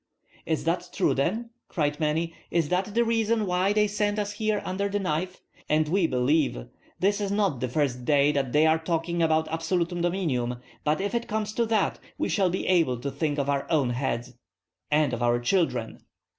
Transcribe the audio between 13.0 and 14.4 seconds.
think of our own heads."